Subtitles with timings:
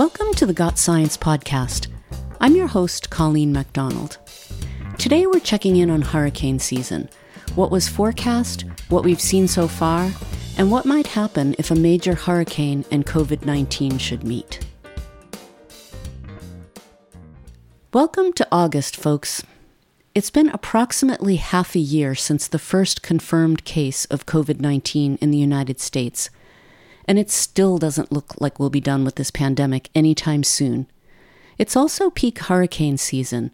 [0.00, 1.88] Welcome to the Got Science podcast.
[2.40, 4.16] I'm your host, Colleen MacDonald.
[4.96, 7.10] Today we're checking in on hurricane season,
[7.54, 10.10] what was forecast, what we've seen so far,
[10.56, 14.66] and what might happen if a major hurricane and COVID 19 should meet.
[17.92, 19.42] Welcome to August, folks.
[20.14, 25.30] It's been approximately half a year since the first confirmed case of COVID 19 in
[25.30, 26.30] the United States,
[27.10, 30.86] and it still doesn't look like we'll be done with this pandemic anytime soon.
[31.58, 33.50] It's also peak hurricane season,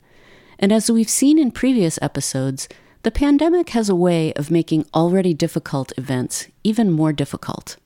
[0.59, 2.69] and as we've seen in previous episodes,
[3.03, 7.79] the pandemic has a way of making already difficult events even more difficult.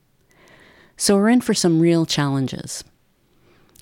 [0.97, 2.83] So we're in for some real challenges.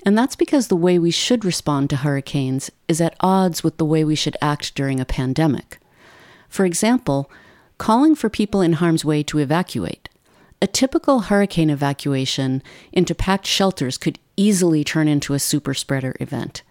[0.05, 3.85] And that's because the way we should respond to hurricanes is at odds with the
[3.85, 5.79] way we should act during a pandemic.
[6.49, 7.31] For example,
[7.79, 10.08] calling for people in harm's way to evacuate.
[10.61, 12.61] A typical hurricane evacuation
[12.91, 16.63] into packed shelters could easily turn into a super spreader event.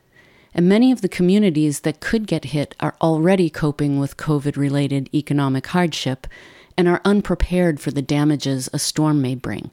[0.53, 5.09] And many of the communities that could get hit are already coping with COVID related
[5.15, 6.27] economic hardship
[6.77, 9.71] and are unprepared for the damages a storm may bring.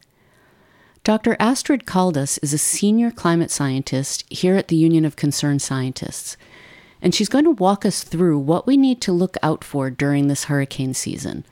[1.03, 1.35] Dr.
[1.39, 6.35] Astrid Caldas is a senior climate scientist here at the Union of Concerned Scientists,
[7.01, 10.27] and she's going to walk us through what we need to look out for during
[10.27, 11.45] this hurricane season.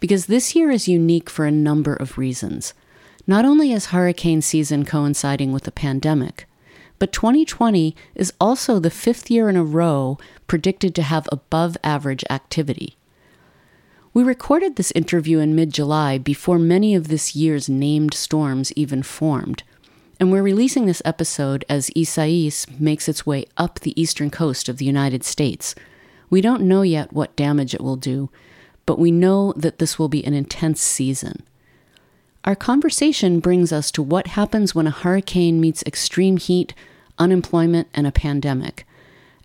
[0.00, 2.74] Because this year is unique for a number of reasons.
[3.26, 6.46] Not only is hurricane season coinciding with a pandemic,
[6.98, 12.24] but 2020 is also the fifth year in a row predicted to have above average
[12.30, 12.96] activity.
[14.14, 19.02] We recorded this interview in mid July before many of this year's named storms even
[19.02, 19.62] formed.
[20.18, 24.78] And we're releasing this episode as Isaias makes its way up the eastern coast of
[24.78, 25.76] the United States.
[26.30, 28.30] We don't know yet what damage it will do,
[28.88, 31.42] but we know that this will be an intense season.
[32.44, 36.72] Our conversation brings us to what happens when a hurricane meets extreme heat,
[37.18, 38.86] unemployment, and a pandemic.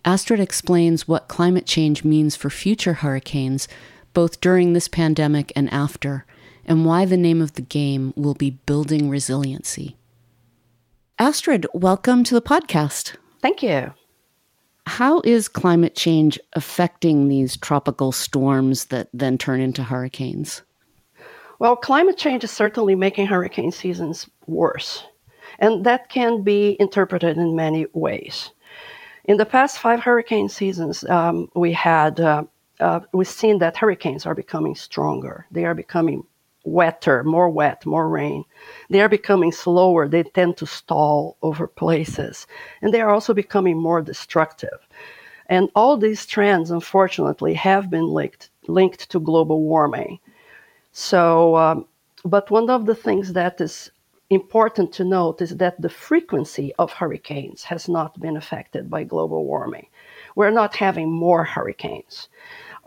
[0.02, 3.68] Astrid explains what climate change means for future hurricanes
[4.14, 6.24] both during this pandemic and after,
[6.64, 9.94] and why the name of the game will be building resiliency.
[11.18, 13.16] Astrid, welcome to the podcast.
[13.42, 13.92] Thank you.
[14.86, 20.62] How is climate change affecting these tropical storms that then turn into hurricanes?
[21.58, 25.04] Well, climate change is certainly making hurricane seasons worse,
[25.58, 28.50] and that can be interpreted in many ways.
[29.24, 32.44] In the past five hurricane seasons, um, we had uh,
[32.80, 35.46] uh, we've seen that hurricanes are becoming stronger.
[35.50, 36.24] They are becoming
[36.64, 38.44] wetter, more wet, more rain.
[38.90, 40.08] They are becoming slower.
[40.08, 42.46] They tend to stall over places.
[42.82, 44.88] And they are also becoming more destructive.
[45.46, 50.18] And all these trends, unfortunately, have been linked, linked to global warming.
[50.92, 51.86] So, um,
[52.24, 53.90] but one of the things that is
[54.30, 59.44] important to note is that the frequency of hurricanes has not been affected by global
[59.44, 59.86] warming.
[60.34, 62.28] We're not having more hurricanes.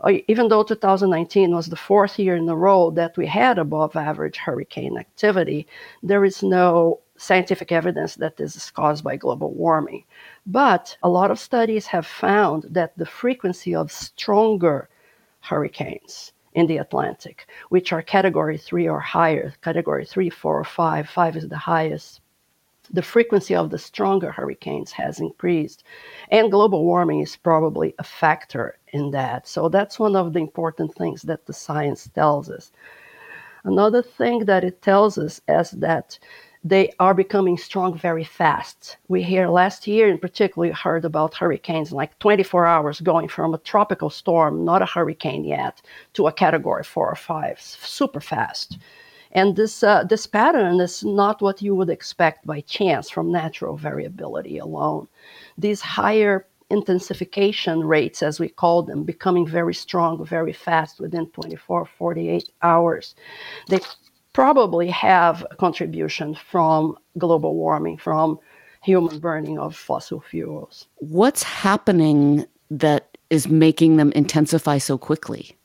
[0.04, 3.96] Uh, even though 2019 was the fourth year in a row that we had above
[3.96, 5.68] average hurricane activity,
[6.04, 10.04] there is no scientific evidence that this is caused by global warming.
[10.46, 14.90] But a lot of studies have found that the frequency of stronger
[15.42, 21.10] hurricanes in the Atlantic, which are category three or higher, category three, four, or five,
[21.10, 22.22] five is the highest,
[22.92, 25.84] the frequency of the stronger hurricanes has increased.
[26.30, 29.48] And global warming is probably a factor in that.
[29.48, 32.72] So that's one of the important things that the science tells us.
[33.64, 36.20] Another thing that it tells us is that
[36.64, 38.98] they are becoming strong very fast.
[39.08, 43.54] We hear last year in particular we heard about hurricanes like 24 hours going from
[43.54, 45.82] a tropical storm, not a hurricane yet,
[46.14, 48.78] to a category four or five, super fast.
[49.32, 53.78] And this, uh, this pattern is not what you would expect by chance from natural
[53.78, 55.08] variability alone.
[55.58, 61.86] These higher intensification rates, as we call them, becoming very strong very fast within 24,
[61.86, 63.16] 48 hours,
[63.70, 63.80] they
[64.34, 68.40] probably have a contribution from global warming, from
[68.84, 70.88] human burning of fossil fuels.
[70.98, 75.57] What's happening that is making them intensify so quickly?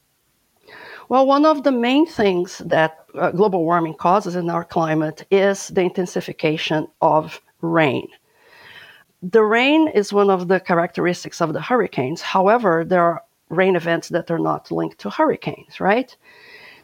[1.13, 5.69] Well, one of the main things that uh, global warming causes in our climate is
[5.69, 8.09] the intensification of rain.
[9.23, 12.23] The rain is one of the characteristics of the hurricanes.
[12.23, 16.17] However, there are rain events that are not linked to hurricanes, right?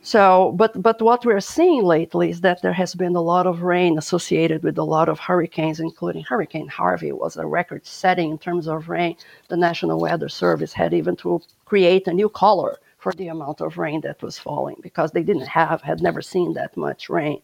[0.02, 3.62] So, but but what we're seeing lately is that there has been a lot of
[3.62, 8.68] rain associated with a lot of hurricanes, including Hurricane Harvey was a record-setting in terms
[8.68, 9.16] of rain.
[9.48, 13.78] The National Weather Service had even to create a new color for the amount of
[13.78, 17.40] rain that was falling because they didn't have, had never seen that much rain.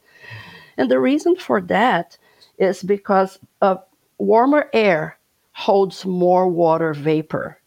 [0.76, 2.18] And the reason for that
[2.58, 3.82] is because of
[4.18, 5.18] warmer air
[5.52, 7.58] holds more water vapor.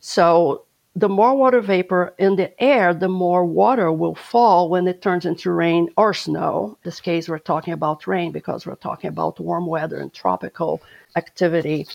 [0.00, 5.02] So the more water vapor in the air, the more water will fall when it
[5.02, 6.76] turns into rain or snow.
[6.82, 10.80] In this case, we're talking about rain because we're talking about warm weather and tropical
[11.16, 11.86] activity.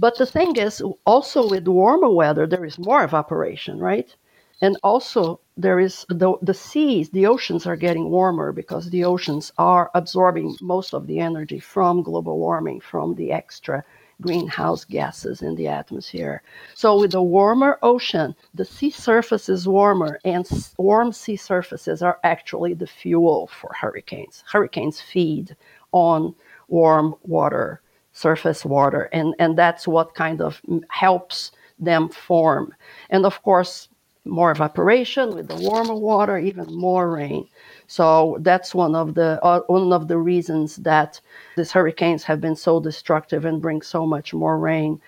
[0.00, 4.12] But the thing is, also with warmer weather, there is more evaporation, right?
[4.60, 9.52] And also, there is the, the seas, the oceans are getting warmer because the oceans
[9.56, 13.84] are absorbing most of the energy from global warming, from the extra
[14.20, 16.42] greenhouse gases in the atmosphere.
[16.74, 22.18] So, with a warmer ocean, the sea surface is warmer, and warm sea surfaces are
[22.24, 24.42] actually the fuel for hurricanes.
[24.50, 25.56] Hurricanes feed
[25.92, 26.34] on
[26.66, 27.80] warm water,
[28.12, 32.74] surface water, and, and that's what kind of helps them form.
[33.10, 33.88] And of course,
[34.28, 37.48] more evaporation with the warmer water, even more rain.
[37.86, 41.20] So that's one of the uh, one of the reasons that
[41.56, 45.00] these hurricanes have been so destructive and bring so much more rain.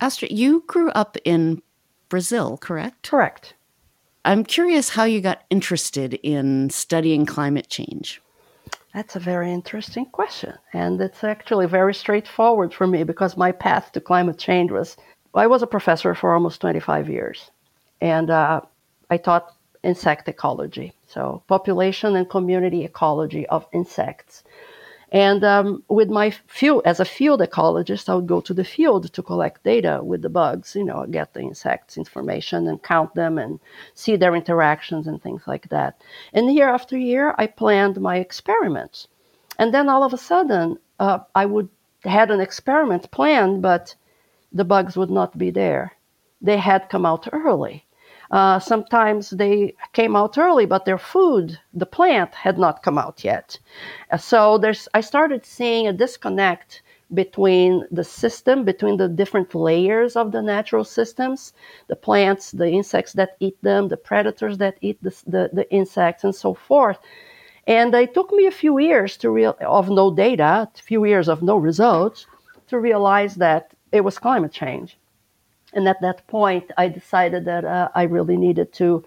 [0.00, 1.62] Astrid, you grew up in
[2.08, 3.08] Brazil, correct?
[3.10, 3.54] Correct.
[4.24, 8.20] I'm curious how you got interested in studying climate change.
[8.94, 10.54] That's a very interesting question.
[10.72, 14.96] And it's actually very straightforward for me because my path to climate change was
[15.34, 17.50] I was a professor for almost 25 years.
[18.00, 18.62] And uh,
[19.10, 24.42] I taught insect ecology, so population and community ecology of insects.
[25.12, 29.12] And um, with my field, as a field ecologist, I would go to the field
[29.12, 33.36] to collect data with the bugs, you know, get the insects information and count them
[33.36, 33.58] and
[33.94, 36.00] see their interactions and things like that.
[36.32, 39.08] And year after year, I planned my experiments.
[39.58, 41.68] And then all of a sudden, uh, I would
[42.04, 43.94] had an experiment planned, but
[44.52, 45.92] the bugs would not be there.
[46.40, 47.84] They had come out early.
[48.30, 53.24] Uh, sometimes they came out early, but their food, the plant, had not come out
[53.24, 53.58] yet.
[54.10, 56.82] Uh, so there's, I started seeing a disconnect
[57.12, 61.52] between the system, between the different layers of the natural systems,
[61.88, 66.22] the plants, the insects that eat them, the predators that eat the, the, the insects,
[66.22, 66.98] and so forth.
[67.66, 71.28] And it took me a few years to real of no data, a few years
[71.28, 72.26] of no results,
[72.68, 74.96] to realize that it was climate change.
[75.72, 79.04] And at that point, I decided that uh, I really needed to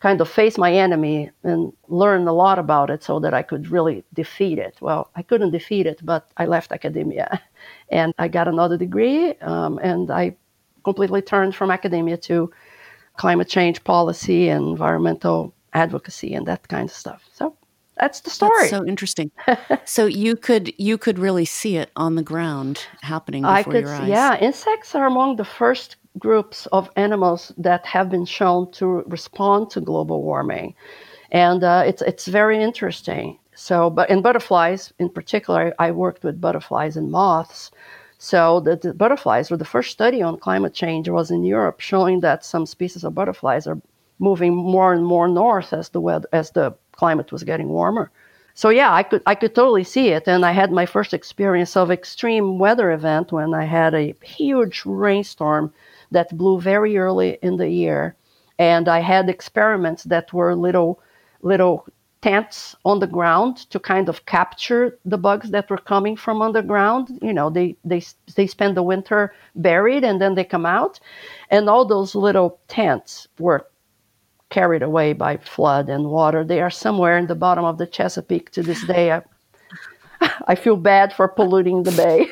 [0.00, 3.70] kind of face my enemy and learn a lot about it so that I could
[3.70, 4.76] really defeat it.
[4.80, 7.40] Well, I couldn't defeat it, but I left academia
[7.90, 10.36] and I got another degree um, and I
[10.84, 12.50] completely turned from academia to
[13.16, 17.28] climate change policy and environmental advocacy and that kind of stuff.
[17.32, 17.56] So
[18.00, 18.52] that's the story.
[18.58, 19.30] That's so interesting.
[19.84, 23.84] so you could you could really see it on the ground happening before I could,
[23.84, 24.08] your eyes.
[24.08, 29.70] Yeah, insects are among the first groups of animals that have been shown to respond
[29.70, 30.74] to global warming,
[31.30, 33.38] and uh, it's it's very interesting.
[33.54, 37.70] So, but in butterflies in particular, I worked with butterflies and moths.
[38.16, 42.20] So the, the butterflies were the first study on climate change was in Europe, showing
[42.20, 43.80] that some species of butterflies are
[44.18, 48.06] moving more and more north as the weather, as the climate was getting warmer.
[48.54, 51.72] So yeah, I could I could totally see it, and I had my first experience
[51.80, 55.72] of extreme weather event when I had a huge rainstorm
[56.10, 58.14] that blew very early in the year,
[58.58, 60.92] and I had experiments that were little
[61.52, 61.86] little
[62.20, 67.04] tents on the ground to kind of capture the bugs that were coming from underground.
[67.22, 68.02] You know, they they
[68.36, 71.00] they spend the winter buried and then they come out,
[71.50, 73.60] and all those little tents were
[74.50, 76.44] carried away by flood and water.
[76.44, 79.12] They are somewhere in the bottom of the Chesapeake to this day.
[79.12, 79.22] I,
[80.48, 82.28] I feel bad for polluting the bay.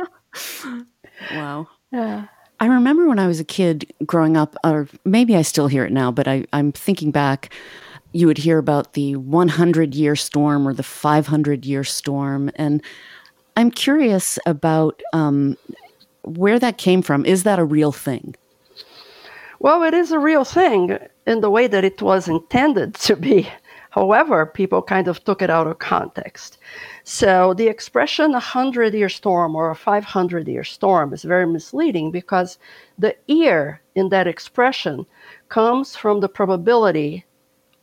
[1.32, 1.68] wow.
[1.92, 2.26] Yeah.
[2.60, 5.92] I remember when I was a kid growing up, or maybe I still hear it
[5.92, 7.52] now, but I, I'm thinking back.
[8.12, 12.50] You would hear about the 100 year storm or the 500 year storm.
[12.54, 12.82] And
[13.56, 15.56] I'm curious about um,
[16.22, 17.24] where that came from.
[17.26, 18.34] Is that a real thing?
[19.64, 23.48] Well, it is a real thing in the way that it was intended to be.
[23.92, 26.58] However, people kind of took it out of context.
[27.02, 32.10] So the expression a 100 year storm or a 500 year storm is very misleading
[32.10, 32.58] because
[32.98, 35.06] the year in that expression
[35.48, 37.24] comes from the probability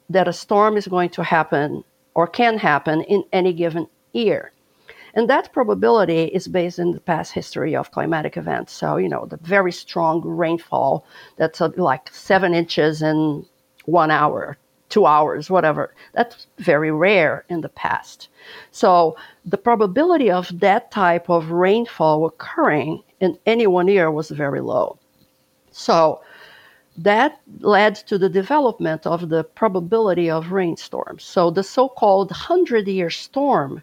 [0.08, 1.84] that a storm is going to happen
[2.14, 4.52] or can happen in any given year.
[5.14, 8.72] And that probability is based in the past history of climatic events.
[8.74, 11.06] So, you know, the very strong rainfall
[11.38, 13.46] that's uh, like seven inches in
[13.86, 14.58] one hour,
[14.90, 15.94] two hours, whatever.
[16.14, 18.30] That's very rare in the past.
[18.72, 24.62] So, the probability of that type of rainfall occurring in any one year was very
[24.62, 24.98] low.
[25.72, 26.22] So,
[26.98, 31.24] that led to the development of the probability of rainstorms.
[31.24, 33.82] So, the so called 100 year storm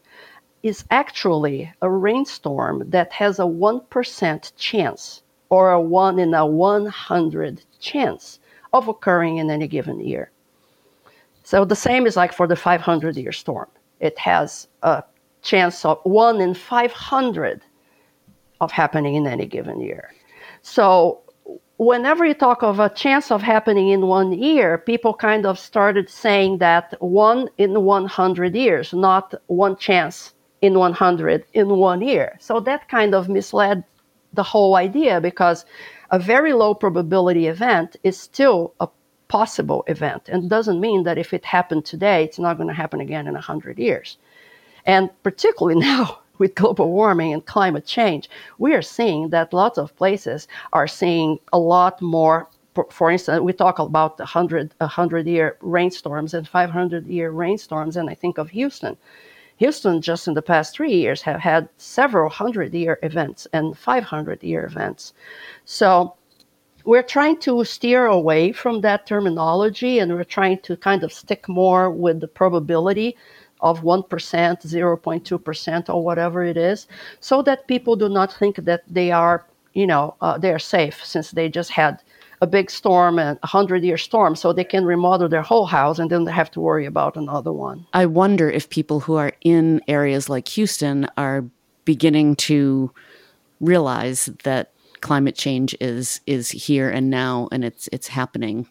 [0.63, 7.63] is actually a rainstorm that has a 1% chance or a 1 in a 100
[7.81, 8.39] chance
[8.73, 10.31] of occurring in any given year.
[11.45, 13.69] So the same is like for the 500 year storm.
[14.01, 15.03] It has a
[15.43, 17.63] chance of 1 in 500
[18.61, 20.11] of happening in any given year.
[20.63, 21.21] So
[21.79, 26.11] whenever you talk of a chance of happening in one year, people kind of started
[26.11, 32.37] saying that one in 100 years, not one chance in 100 in one year.
[32.41, 33.85] So that kind of misled
[34.33, 35.65] the whole idea because
[36.11, 38.89] a very low probability event is still a
[39.29, 43.01] possible event and doesn't mean that if it happened today, it's not going to happen
[43.01, 44.17] again in 100 years.
[44.87, 49.95] And particularly now, with global warming and climate change, we are seeing that lots of
[49.97, 52.49] places are seeing a lot more.
[52.91, 58.15] For instance, we talk about 100, 100 year rainstorms and 500 year rainstorms, and I
[58.15, 58.97] think of Houston.
[59.59, 64.43] Houston, just in the past three years, have had several hundred year events and 500
[64.43, 65.13] year events.
[65.65, 66.15] So
[66.85, 71.49] we're trying to steer away from that terminology and we're trying to kind of stick
[71.49, 73.17] more with the probability
[73.61, 76.87] of 1%, 0.2%, or whatever it is,
[77.21, 81.33] so that people do not think that they are, you know, uh, they're safe since
[81.33, 82.01] they just had
[82.41, 85.99] a big storm and a hundred year storm, so they can remodel their whole house
[85.99, 87.87] and then they have to worry about another one.
[87.93, 91.45] I wonder if people who are in areas like Houston are
[91.85, 92.93] beginning to
[93.61, 98.67] realize that climate change is is here and now and it's it's happening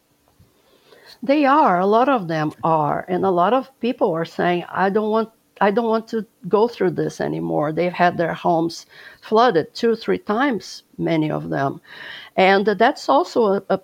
[1.24, 1.80] they are.
[1.80, 5.30] A lot of them are, and a lot of people are saying, "I don't want."
[5.60, 7.74] I don't want to go through this anymore.
[7.74, 8.86] They've had their homes
[9.22, 11.82] flooded two, three times, many of them.
[12.38, 13.82] And that's also a,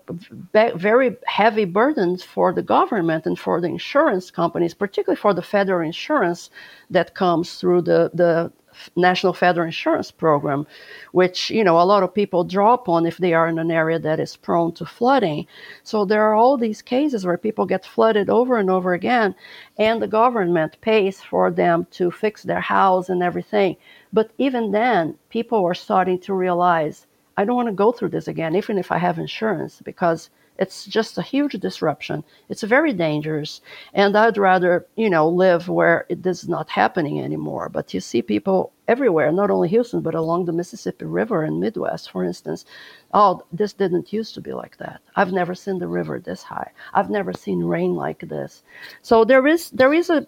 [0.54, 5.42] a, very heavy burden for the government and for the insurance companies, particularly for the
[5.42, 6.52] federal insurance
[6.92, 8.52] that comes through the, the
[8.96, 10.68] National Federal Insurance Program,
[11.14, 13.98] which you know a lot of people draw upon if they are in an area
[14.00, 15.48] that is prone to flooding.
[15.84, 19.34] So there are all these cases where people get flooded over and over again,
[19.78, 23.78] and the government pays for them to fix their house and everything.
[24.12, 28.28] But even then, people are starting to realize I don't want to go through this
[28.28, 32.24] again, even if I have insurance, because it's just a huge disruption.
[32.48, 33.62] It's very dangerous.
[33.94, 37.70] And I'd rather, you know, live where it is not happening anymore.
[37.70, 42.12] But you see people everywhere, not only Houston, but along the Mississippi River in Midwest,
[42.12, 42.66] for instance.
[43.14, 45.02] Oh, this didn't used to be like that.
[45.16, 46.72] I've never seen the river this high.
[46.94, 48.62] I've never seen rain like this.
[49.02, 50.28] So there is there is a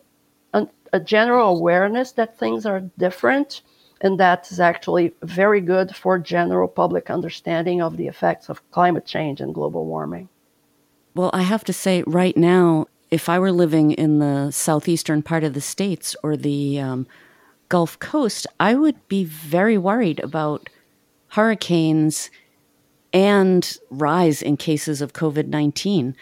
[0.53, 3.61] a, a general awareness that things are different
[4.05, 9.07] and that is actually very good for general public understanding of the effects of climate
[9.07, 10.29] change and global warming.
[11.15, 15.43] Well, I have to say, right now, if I were living in the southeastern part
[15.43, 17.07] of the states or the um,
[17.67, 20.69] Gulf Coast, I would be very worried about
[21.29, 22.29] hurricanes
[23.11, 26.15] and rise in cases of COVID 19.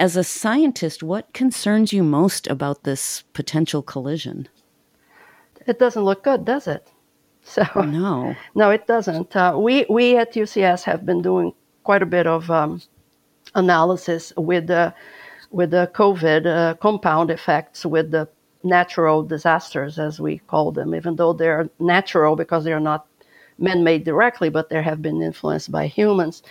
[0.00, 4.48] As a scientist, what concerns you most about this potential collision?
[5.68, 6.90] It doesn't look good, does it?
[7.48, 9.34] So no, no, it doesn't.
[9.34, 12.82] Uh, we we at UCS have been doing quite a bit of um,
[13.54, 14.92] analysis with the
[15.50, 18.28] with the COVID uh, compound effects with the
[18.62, 23.06] natural disasters, as we call them, even though they're natural because they're not
[23.58, 26.42] man-made directly, but they have been influenced by humans.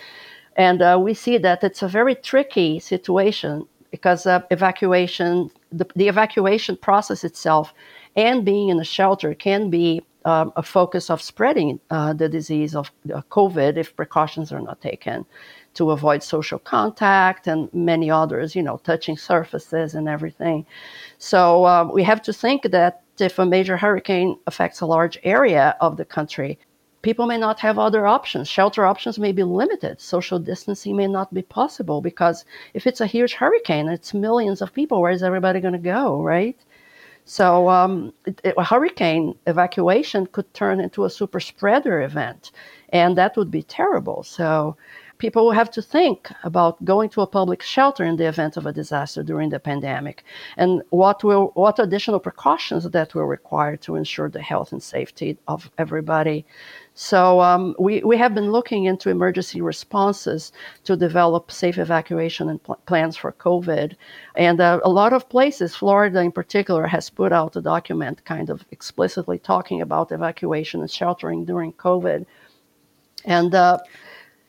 [0.56, 6.08] And uh, we see that it's a very tricky situation because uh, evacuation, the, the
[6.08, 7.72] evacuation process itself
[8.18, 12.74] and being in a shelter can be um, a focus of spreading uh, the disease
[12.74, 15.24] of uh, COVID if precautions are not taken
[15.74, 20.66] to avoid social contact and many others, you know, touching surfaces and everything.
[21.18, 25.76] So um, we have to think that if a major hurricane affects a large area
[25.80, 26.58] of the country,
[27.02, 28.48] people may not have other options.
[28.48, 30.00] Shelter options may be limited.
[30.00, 32.44] Social distancing may not be possible because
[32.74, 35.00] if it's a huge hurricane, it's millions of people.
[35.00, 36.58] Where is everybody going to go, right?
[37.28, 42.52] So um, it, it, a hurricane evacuation could turn into a super spreader event,
[42.88, 44.22] and that would be terrible.
[44.22, 44.76] So
[45.18, 48.66] people will have to think about going to a public shelter in the event of
[48.66, 50.24] a disaster during the pandemic,
[50.56, 55.36] and what will what additional precautions that will require to ensure the health and safety
[55.46, 56.44] of everybody.
[56.94, 60.50] So um, we, we have been looking into emergency responses
[60.82, 63.94] to develop safe evacuation and pl- plans for COVID.
[64.34, 68.50] And uh, a lot of places, Florida in particular, has put out a document kind
[68.50, 72.26] of explicitly talking about evacuation and sheltering during COVID.
[73.24, 73.78] And uh,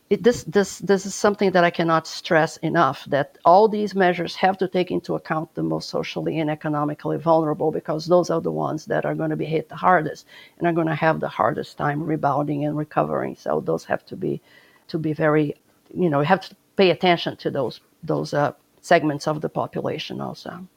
[0.09, 4.35] it, this, this, this is something that I cannot stress enough that all these measures
[4.35, 8.51] have to take into account the most socially and economically vulnerable because those are the
[8.51, 10.25] ones that are going to be hit the hardest
[10.57, 13.35] and are going to have the hardest time rebounding and recovering.
[13.35, 14.41] So those have to be
[14.87, 15.55] to be very,
[15.93, 20.67] you know, have to pay attention to those those uh, segments of the population also.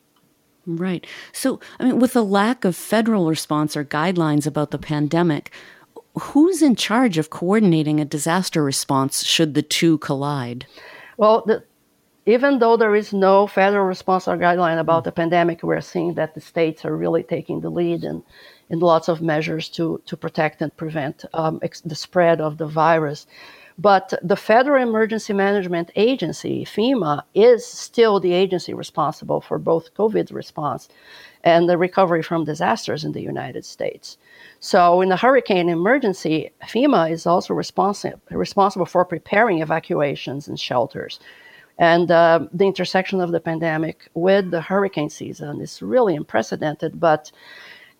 [0.67, 1.07] Right.
[1.33, 5.51] So, I mean, with the lack of federal response or guidelines about the pandemic,
[6.14, 10.66] who's in charge of coordinating a disaster response should the two collide?
[11.16, 11.64] Well, the,
[12.26, 16.35] even though there is no federal response or guideline about the pandemic, we're seeing that
[16.35, 18.23] the states are really taking the lead in,
[18.71, 22.66] in lots of measures to, to protect and prevent um, ex- the spread of the
[22.66, 23.26] virus.
[23.79, 30.33] But the Federal Emergency Management Agency, FEMA, is still the agency responsible for both COVID
[30.33, 30.88] response
[31.45, 34.19] and the recovery from disasters in the United States.
[34.61, 41.19] So, in the hurricane emergency, FEMA is also responsible responsible for preparing evacuations and shelters.
[41.79, 47.33] And uh, the intersection of the pandemic with the hurricane season is really unprecedented, but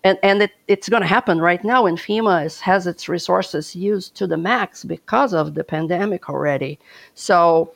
[0.03, 3.75] and, and it, it's going to happen right now and fema is, has its resources
[3.75, 6.79] used to the max because of the pandemic already.
[7.15, 7.73] So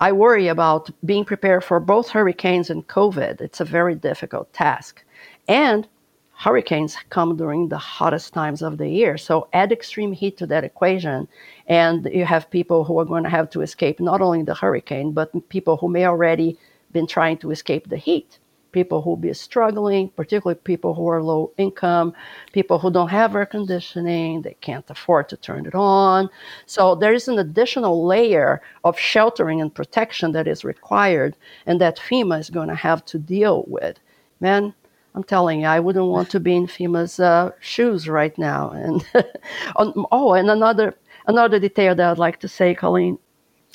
[0.00, 3.40] i worry about being prepared for both hurricanes and covid.
[3.40, 5.04] It's a very difficult task.
[5.48, 5.88] And
[6.34, 9.16] hurricanes come during the hottest times of the year.
[9.16, 11.28] So add extreme heat to that equation
[11.68, 15.12] and you have people who are going to have to escape not only the hurricane
[15.12, 16.58] but people who may already
[16.92, 18.38] been trying to escape the heat
[18.72, 22.14] people who be struggling, particularly people who are low income,
[22.52, 26.28] people who don't have air conditioning, they can't afford to turn it on.
[26.66, 31.36] So there is an additional layer of sheltering and protection that is required
[31.66, 33.98] and that FEMA is going to have to deal with.
[34.40, 34.74] Man,
[35.14, 38.70] I'm telling you, I wouldn't want to be in FEMA's uh, shoes right now.
[38.70, 39.04] And
[39.76, 43.18] oh, and another another detail that I'd like to say, Colleen,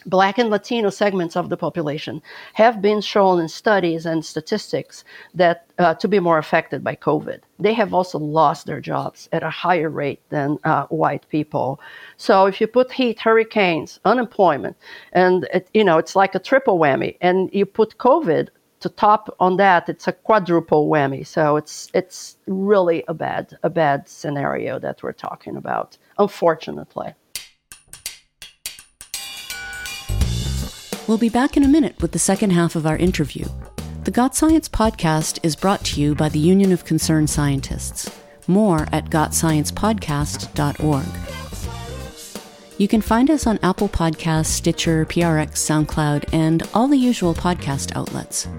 [0.05, 2.21] Black and Latino segments of the population
[2.53, 7.39] have been shown in studies and statistics that uh, to be more affected by COVID.
[7.59, 11.79] They have also lost their jobs at a higher rate than uh, white people.
[12.17, 14.77] So if you put heat, hurricanes, unemployment,
[15.13, 19.36] and it, you know it's like a triple whammy, and you put COVID to top
[19.39, 21.25] on that, it's a quadruple whammy.
[21.25, 27.13] So it's it's really a bad a bad scenario that we're talking about, unfortunately.
[31.08, 33.46] We'll be back in a minute with the second half of our interview.
[34.04, 38.12] The Got Science podcast is brought to you by the Union of Concerned Scientists.
[38.46, 41.06] More at gotsciencepodcast.org.
[42.78, 47.96] You can find us on Apple Podcasts, Stitcher, PRX, SoundCloud, and all the usual podcast
[47.96, 48.50] outlets.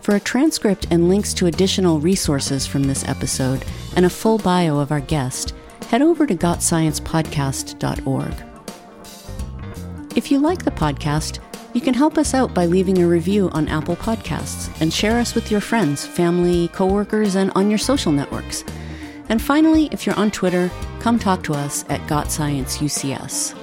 [0.00, 3.62] For a transcript and links to additional resources from this episode
[3.94, 5.52] and a full bio of our guest,
[5.90, 8.34] head over to gotsciencepodcast.org.
[10.16, 11.40] If you like the podcast,
[11.74, 15.34] you can help us out by leaving a review on Apple Podcasts and share us
[15.34, 18.64] with your friends, family, coworkers, and on your social networks.
[19.28, 23.54] And finally, if you're on Twitter, come talk to us at GotScienceUCS.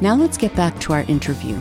[0.00, 1.60] Now let's get back to our interview.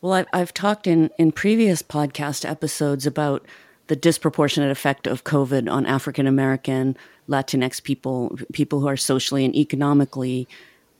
[0.00, 3.46] Well, I've, I've talked in, in previous podcast episodes about
[3.86, 6.96] the disproportionate effect of COVID on African American,
[7.28, 10.48] Latinx people, people who are socially and economically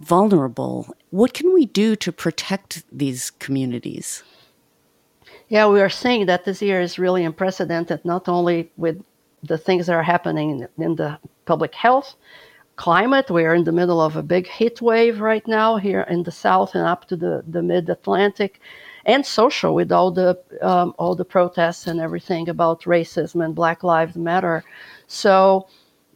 [0.00, 0.94] vulnerable.
[1.10, 4.22] What can we do to protect these communities?
[5.48, 9.02] Yeah, we are seeing that this year is really unprecedented, not only with
[9.42, 12.14] the things that are happening in the public health,
[12.76, 13.30] climate.
[13.30, 16.74] We're in the middle of a big heat wave right now here in the south
[16.74, 18.60] and up to the, the mid Atlantic,
[19.04, 23.82] and social with all the um, all the protests and everything about racism and Black
[23.82, 24.64] Lives Matter.
[25.06, 25.66] So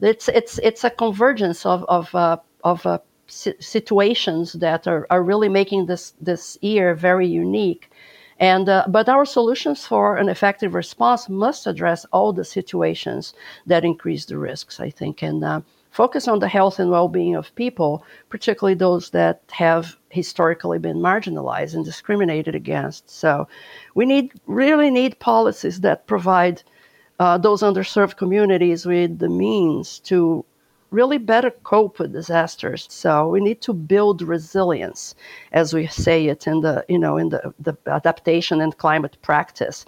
[0.00, 5.48] it's it's it's a convergence of of uh, of uh, situations that are, are really
[5.48, 7.90] making this this year very unique.
[8.38, 13.35] And uh, but our solutions for an effective response must address all the situations
[13.66, 14.78] that increase the risks.
[14.78, 19.40] I think and uh, focus on the health and well-being of people, particularly those that
[19.50, 23.09] have historically been marginalized and discriminated against.
[23.09, 23.48] So
[23.94, 26.62] we need really need policies that provide
[27.18, 30.44] uh, those underserved communities with the means to
[30.90, 32.87] really better cope with disasters.
[32.90, 35.14] So we need to build resilience,
[35.52, 39.85] as we say it in the you know in the, the adaptation and climate practice.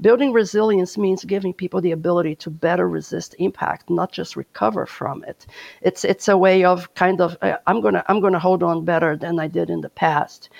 [0.00, 5.24] Building resilience means giving people the ability to better resist impact, not just recover from
[5.24, 5.46] it.
[5.80, 9.16] It's it's a way of kind of uh, I'm gonna I'm gonna hold on better
[9.16, 10.50] than I did in the past.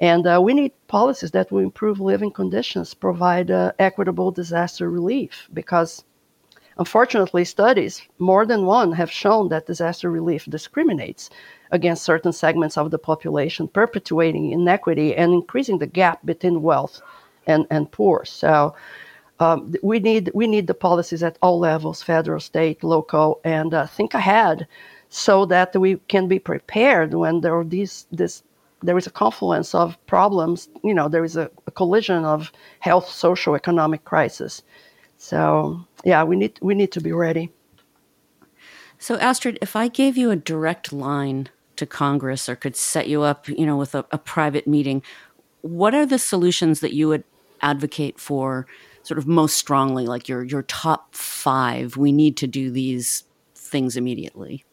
[0.00, 5.48] And uh, we need policies that will improve living conditions, provide uh, equitable disaster relief,
[5.52, 6.04] because
[6.80, 11.28] Unfortunately, studies, more than one, have shown that disaster relief discriminates
[11.72, 17.02] against certain segments of the population, perpetuating inequity and increasing the gap between wealth
[17.46, 18.24] and, and poor.
[18.24, 18.74] So
[19.40, 23.86] um, we need we need the policies at all levels, federal, state, local, and uh,
[23.86, 24.66] think ahead,
[25.10, 28.42] so that we can be prepared when there are these this
[28.82, 30.68] there is a confluence of problems.
[30.82, 34.62] You know, there is a, a collision of health, social, economic crisis.
[35.18, 37.52] So yeah, we need we need to be ready.
[38.98, 43.22] So Astrid, if I gave you a direct line to Congress or could set you
[43.22, 45.02] up, you know, with a, a private meeting,
[45.62, 47.24] what are the solutions that you would
[47.62, 48.66] advocate for
[49.02, 51.96] sort of most strongly, like your your top five?
[51.96, 54.64] We need to do these things immediately.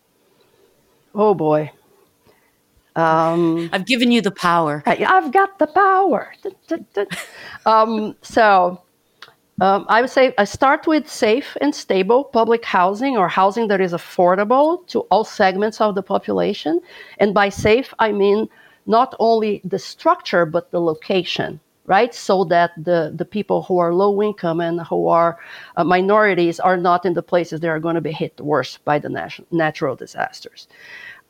[1.13, 1.71] Oh boy.
[2.97, 4.83] Um, I've given you the power.
[4.85, 6.33] I've got the power.
[7.65, 8.81] um, so
[9.61, 13.81] um, I would say I start with safe and stable public housing or housing that
[13.81, 16.81] is affordable to all segments of the population.
[17.19, 18.49] And by safe, I mean
[18.87, 22.13] not only the structure, but the location right?
[22.13, 25.39] So that the, the people who are low income and who are
[25.77, 28.99] uh, minorities are not in the places that are going to be hit worse by
[28.99, 30.67] the nat- natural disasters.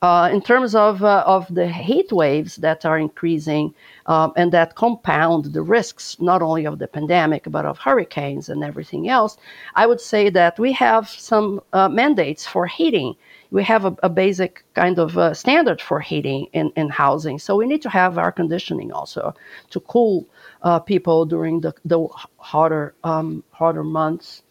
[0.04, 3.74] Uh, in terms of, uh, of the heat waves that are increasing
[4.06, 8.64] um, and that compound the risks not only of the pandemic but of hurricanes and
[8.64, 9.38] everything else,
[9.74, 13.16] I would say that we have some uh, mandates for heating.
[13.50, 17.40] We have a, a basic kind of uh, standard for heating in, in housing.
[17.40, 19.34] So we need to have air conditioning also
[19.72, 20.28] to cool
[20.62, 22.08] uh, people during the, the
[22.38, 24.44] hotter, um, hotter months.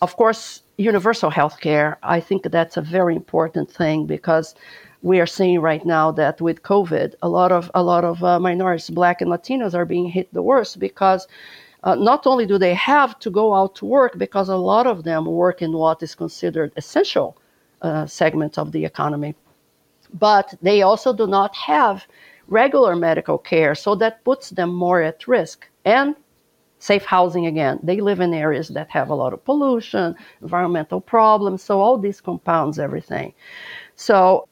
[0.00, 4.54] Of course, universal health care, I think that's a very important thing because
[5.06, 8.40] we are seeing right now that with COVID, a lot of a lot of uh,
[8.40, 11.28] minorities, Black and Latinos, are being hit the worst because
[11.84, 15.04] uh, not only do they have to go out to work, because a lot of
[15.04, 17.36] them work in what is considered essential
[17.82, 19.32] uh, segments of the economy,
[20.12, 22.04] but they also do not have
[22.48, 25.68] regular medical care, so that puts them more at risk.
[25.84, 26.16] And
[26.78, 27.78] safe housing again.
[27.82, 32.20] They live in areas that have a lot of pollution, environmental problems, so all these
[32.20, 33.32] compounds everything.
[33.94, 34.46] So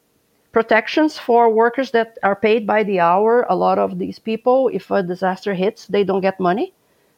[0.55, 3.45] protections for workers that are paid by the hour.
[3.51, 6.73] A lot of these people, if a disaster hits, they don't get money,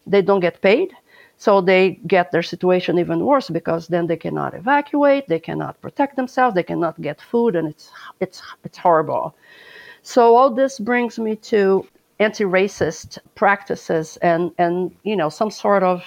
[0.07, 0.93] they don't get paid.
[1.37, 6.17] So they get their situation even worse because then they cannot evacuate, they cannot protect
[6.17, 9.35] themselves, they cannot get food, and it's it's it's horrible.
[10.03, 11.87] So all this brings me to
[12.19, 16.03] anti-racist practices and and you know some sort of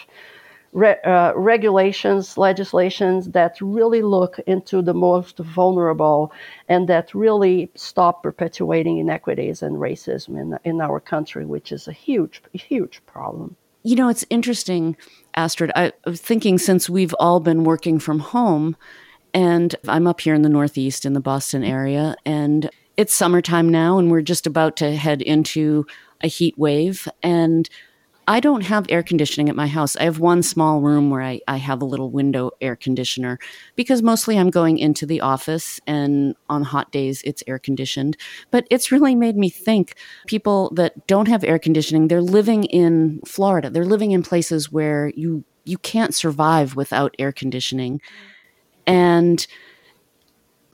[0.71, 6.31] re, uh, regulations, legislations that really look into the most vulnerable
[6.67, 11.93] and that really stop perpetuating inequities and racism in, in our country, which is a
[11.93, 13.55] huge, huge problem.
[13.83, 14.97] You know, it's interesting,
[15.35, 15.71] Astrid.
[15.75, 18.75] I was thinking since we've all been working from home,
[19.33, 23.97] and I'm up here in the Northeast in the Boston area, and it's summertime now,
[23.97, 25.85] and we're just about to head into
[26.21, 27.07] a heat wave.
[27.23, 27.69] And
[28.29, 29.95] I don't have air conditioning at my house.
[29.95, 33.39] I have one small room where I, I have a little window air conditioner
[33.75, 38.17] because mostly I'm going into the office and on hot days it's air conditioned.
[38.51, 39.95] But it's really made me think
[40.27, 43.71] people that don't have air conditioning, they're living in Florida.
[43.71, 47.99] They're living in places where you you can't survive without air conditioning.
[48.85, 49.45] And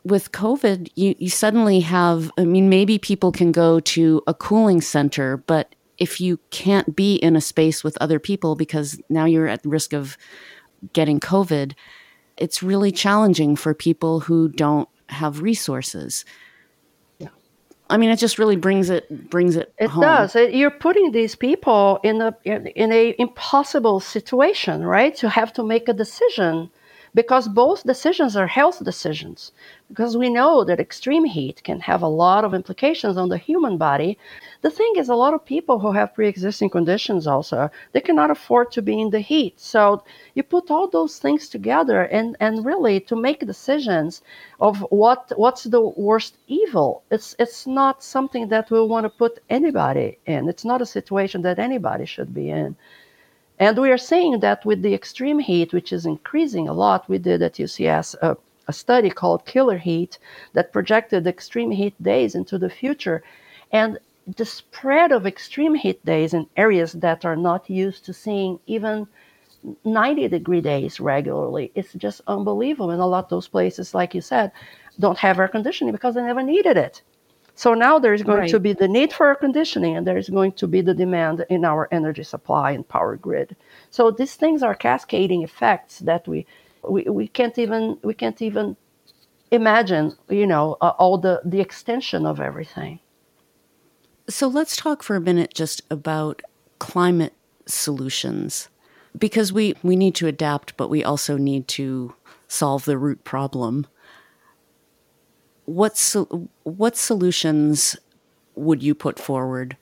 [0.03, 4.81] with COVID, you, you suddenly have, I mean, maybe people can go to a cooling
[4.81, 9.47] center, but if you can't be in a space with other people because now you're
[9.47, 10.17] at risk of
[10.93, 11.73] getting COVID,
[12.37, 16.25] it's really challenging for people who don't have resources.
[17.19, 17.29] Yeah.
[17.89, 19.73] I mean, it just really brings it brings it.
[19.77, 20.01] It home.
[20.01, 20.35] does.
[20.35, 25.15] You're putting these people in a in a impossible situation, right?
[25.15, 26.69] To have to make a decision
[27.15, 29.53] because both decisions are health decisions.
[29.87, 33.77] Because we know that extreme heat can have a lot of implications on the human
[33.77, 34.19] body.
[34.65, 38.31] The thing is, a lot of people who have pre existing conditions also, they cannot
[38.31, 39.59] afford to be in the heat.
[39.59, 44.23] So you put all those things together and, and really to make decisions
[44.59, 47.03] of what what's the worst evil.
[47.11, 50.49] It's it's not something that we want to put anybody in.
[50.49, 52.75] It's not a situation that anybody should be in.
[53.59, 57.19] And we are seeing that with the extreme heat, which is increasing a lot, we
[57.19, 58.35] did at UCS a,
[58.67, 60.17] a study called Killer Heat
[60.53, 63.21] that projected extreme heat days into the future.
[63.71, 68.59] And the spread of extreme heat days in areas that are not used to seeing
[68.65, 69.07] even
[69.83, 72.91] 90 degree days regularly is just unbelievable.
[72.91, 74.51] And a lot of those places, like you said,
[74.99, 77.01] don't have air conditioning because they never needed it.
[77.55, 78.49] So now there's going right.
[78.49, 81.63] to be the need for air conditioning and there's going to be the demand in
[81.63, 83.55] our energy supply and power grid.
[83.91, 86.45] So these things are cascading effects that we
[86.83, 88.75] we, we can't even we can't even
[89.51, 92.99] imagine you know uh, all the the extension of everything
[94.27, 96.41] so let's talk for a minute just about
[96.79, 97.33] climate
[97.65, 98.69] solutions
[99.17, 102.13] because we we need to adapt but we also need to
[102.47, 103.87] solve the root problem
[105.65, 107.95] what so, what solutions
[108.55, 109.77] would you put forward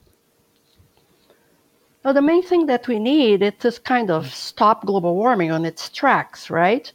[2.03, 5.63] well, the main thing that we need is to kind of stop global warming on
[5.63, 6.91] its tracks, right?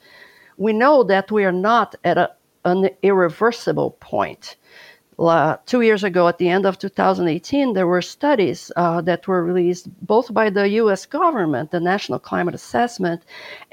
[0.59, 2.31] We know that we are not at a,
[2.67, 4.57] an irreversible point.
[5.19, 9.43] Uh, two years ago, at the end of 2018, there were studies uh, that were
[9.45, 11.07] released both by the U.S.
[11.07, 13.23] government, the National Climate Assessment,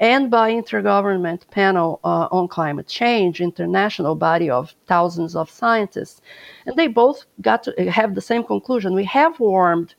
[0.00, 6.20] and by Intergovernment Panel uh, on Climate Change, international body of thousands of scientists,
[6.66, 9.94] and they both got to have the same conclusion: we have warmed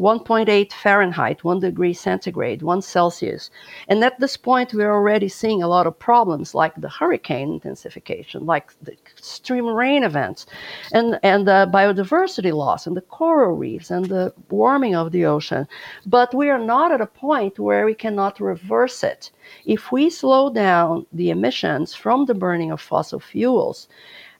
[0.00, 3.50] 1.8 Fahrenheit, 1 degree centigrade, 1 Celsius.
[3.88, 8.46] And at this point, we're already seeing a lot of problems like the hurricane intensification,
[8.46, 10.46] like the extreme rain events,
[10.92, 15.66] and, and the biodiversity loss, and the coral reefs, and the warming of the ocean.
[16.04, 19.30] But we are not at a point where we cannot reverse it.
[19.64, 23.88] If we slow down the emissions from the burning of fossil fuels,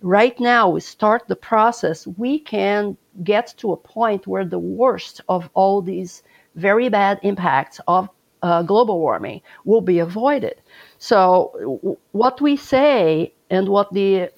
[0.00, 5.20] right now we start the process, we can get to a point where the worst
[5.28, 6.22] of all these
[6.54, 8.09] very bad impacts of
[8.42, 10.54] uh, global warming will be avoided.
[10.98, 14.30] So, w- what we say and what the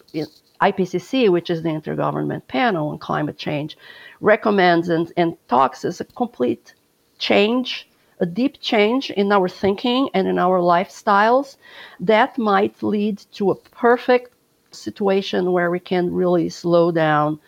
[0.61, 3.77] IPCC, which is the Intergovernment Panel on Climate Change,
[4.21, 6.75] recommends and, and talks is a complete
[7.19, 7.89] change,
[8.21, 11.57] a deep change in our thinking and in our lifestyles
[12.01, 14.33] that might lead to a perfect
[14.71, 17.41] situation where we can really slow down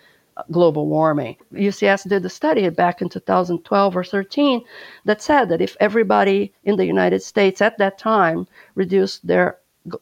[0.50, 1.36] global warming.
[1.52, 4.62] UCS did a study back in 2012 or 13
[5.04, 9.58] that said that if everybody in the United States at that time reduced their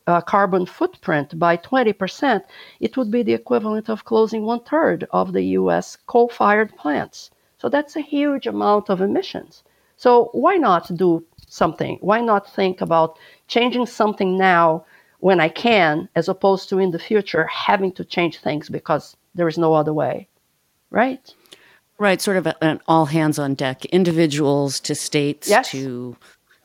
[0.06, 2.42] uh, carbon footprint by 20%,
[2.80, 7.30] it would be the equivalent of closing one third of the US coal fired plants.
[7.58, 9.62] So that's a huge amount of emissions.
[9.96, 11.98] So why not do something?
[12.00, 14.84] Why not think about changing something now
[15.18, 19.48] when I can, as opposed to in the future having to change things because there
[19.48, 20.28] is no other way,
[20.90, 21.34] right?
[21.98, 25.70] Right, sort of an all hands on deck, individuals to states yes.
[25.72, 26.16] to